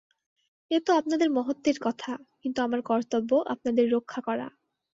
এ 0.71 0.77
তো 0.79 0.91
আপনাদের 0.93 1.29
মহত্ত্বের 1.29 1.77
কথা, 1.81 2.11
কিন্তু 2.41 2.59
আমার 2.61 2.81
কর্তব্য 2.81 3.31
আপনাদের 3.47 3.85
রক্ষা 3.91 4.19
করা। 4.21 4.47